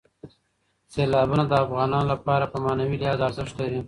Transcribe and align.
سیلابونه 0.93 1.43
د 1.47 1.53
افغانانو 1.65 2.07
لپاره 2.13 2.45
په 2.51 2.57
معنوي 2.63 2.97
لحاظ 3.01 3.19
ارزښت 3.27 3.55
لري. 3.61 3.79